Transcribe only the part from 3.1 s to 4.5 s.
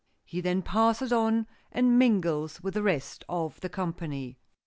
of the company.